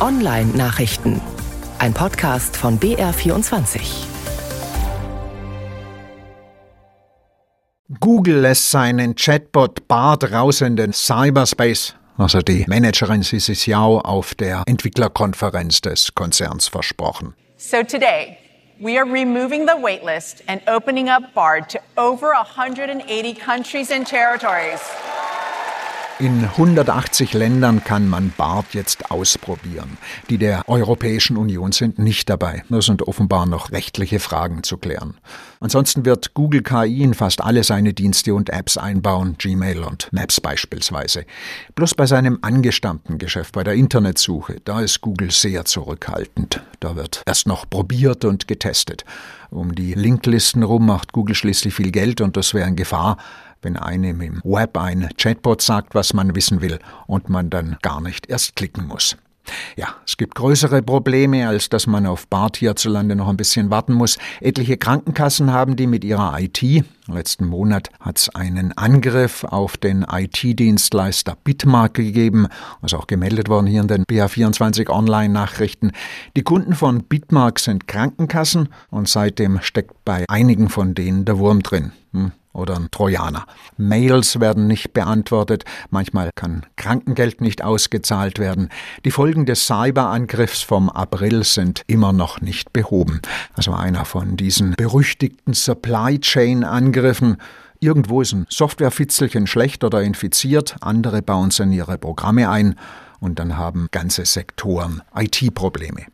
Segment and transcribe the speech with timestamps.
[0.00, 1.20] Online-Nachrichten.
[1.78, 3.80] Ein Podcast von BR24.
[8.00, 11.94] Google lässt seinen Chatbot Bart raus in den Cyberspace.
[12.16, 17.34] Also die Managerin Sisi Xiao auf der Entwicklerkonferenz des Konzerns versprochen.
[17.58, 18.38] So today,
[18.80, 24.80] we are removing the waitlist and opening up BARD to over 180 countries and territories.
[26.20, 29.96] In 180 Ländern kann man BART jetzt ausprobieren.
[30.28, 32.62] Die der Europäischen Union sind nicht dabei.
[32.68, 35.14] Da sind offenbar noch rechtliche Fragen zu klären.
[35.60, 40.42] Ansonsten wird Google KI in fast alle seine Dienste und Apps einbauen, Gmail und Maps
[40.42, 41.24] beispielsweise.
[41.74, 46.60] Bloß bei seinem angestammten Geschäft, bei der Internetsuche, da ist Google sehr zurückhaltend.
[46.80, 49.06] Da wird erst noch probiert und getestet.
[49.48, 53.16] Um die Linklisten rum macht Google schließlich viel Geld und das wäre in Gefahr,
[53.62, 58.00] wenn einem im Web ein Chatbot sagt, was man wissen will und man dann gar
[58.00, 59.16] nicht erst klicken muss.
[59.76, 63.94] Ja, es gibt größere Probleme, als dass man auf BART hierzulande noch ein bisschen warten
[63.94, 64.18] muss.
[64.40, 66.62] Etliche Krankenkassen haben die mit ihrer IT.
[67.06, 72.46] Letzten Monat hat es einen Angriff auf den IT-Dienstleister Bitmark gegeben,
[72.80, 75.92] was auch gemeldet worden hier in den BA24 Online-Nachrichten.
[76.36, 81.62] Die Kunden von Bitmark sind Krankenkassen und seitdem steckt bei einigen von denen der Wurm
[81.62, 81.92] drin.
[82.12, 83.46] Hm oder ein Trojaner.
[83.76, 88.70] Mails werden nicht beantwortet, manchmal kann Krankengeld nicht ausgezahlt werden.
[89.04, 93.20] Die Folgen des Cyberangriffs vom April sind immer noch nicht behoben.
[93.54, 97.36] Also einer von diesen berüchtigten Supply Chain Angriffen.
[97.78, 102.74] Irgendwo ist ein Softwarefitzelchen schlecht oder infiziert, andere bauen es in ihre Programme ein
[103.20, 106.06] und dann haben ganze Sektoren IT-Probleme.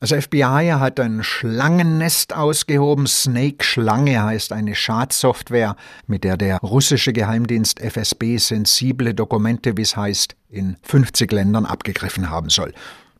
[0.00, 3.08] Das FBI hat ein Schlangennest ausgehoben.
[3.08, 5.74] Snake Schlange heißt eine Schadsoftware,
[6.06, 12.30] mit der der russische Geheimdienst FSB sensible Dokumente, wie es heißt, in 50 Ländern abgegriffen
[12.30, 12.72] haben soll.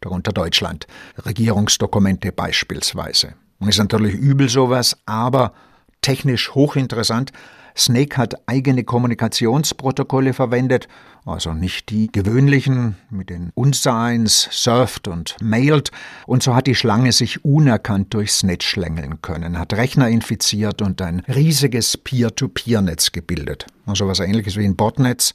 [0.00, 0.88] Darunter Deutschland.
[1.24, 3.34] Regierungsdokumente beispielsweise.
[3.60, 5.52] Ist natürlich übel sowas, aber
[6.04, 7.32] technisch hochinteressant.
[7.76, 10.86] Snake hat eigene Kommunikationsprotokolle verwendet,
[11.24, 15.90] also nicht die gewöhnlichen mit den Unseins, surft und mailt,
[16.26, 21.02] und so hat die Schlange sich unerkannt durchs Netz schlängeln können, hat Rechner infiziert und
[21.02, 23.66] ein riesiges Peer-to-Peer-Netz gebildet.
[23.86, 25.34] Also was ähnliches wie ein Botnetz,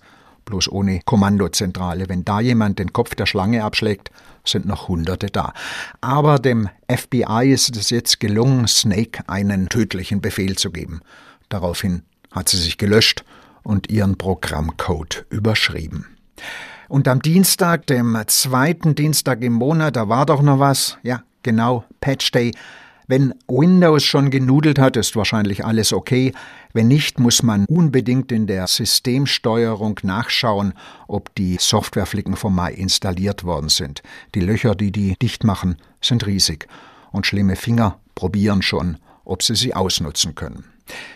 [0.50, 2.10] bloß ohne Kommandozentrale.
[2.10, 4.12] Wenn da jemand den Kopf der Schlange abschlägt,
[4.44, 5.54] sind noch Hunderte da.
[6.02, 11.02] Aber dem FBI ist es jetzt gelungen, Snake einen tödlichen Befehl zu geben.
[11.50, 13.24] Daraufhin hat sie sich gelöscht
[13.64, 16.06] und ihren Programmcode überschrieben.
[16.88, 21.86] Und am Dienstag, dem zweiten Dienstag im Monat, da war doch noch was, ja, genau,
[22.02, 22.52] Patch Day.
[23.10, 26.32] Wenn Windows schon genudelt hat, ist wahrscheinlich alles okay.
[26.74, 30.74] Wenn nicht, muss man unbedingt in der Systemsteuerung nachschauen,
[31.08, 34.04] ob die Softwareflicken vom Mai installiert worden sind.
[34.36, 36.68] Die Löcher, die die dicht machen, sind riesig.
[37.12, 40.66] Und schlimme Finger probieren schon, ob sie sie ausnutzen können.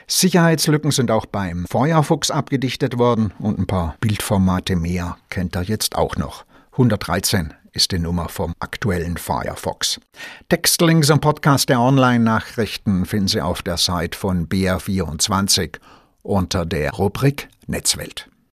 [0.08, 5.96] Sicherheitslücken sind auch beim Feuerfuchs abgedichtet worden und ein paar Bildformate mehr kennt er jetzt
[5.96, 6.44] auch noch.
[6.72, 10.00] 113 ist die Nummer vom aktuellen Firefox.
[10.50, 15.80] Textlinks im Podcast der Online-Nachrichten finden Sie auf der Seite von BR24
[16.22, 18.30] unter der Rubrik Netzwelt.